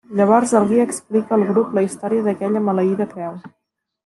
Llavors 0.19 0.53
el 0.59 0.63
guia 0.71 0.85
explica 0.89 1.37
al 1.37 1.43
grup 1.49 1.75
la 1.79 1.83
història 1.89 2.25
d'aquella 2.29 2.63
maleïda 2.71 3.09
creu. 3.15 3.39